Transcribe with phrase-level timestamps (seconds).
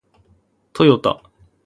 [0.73, 1.21] トヨタ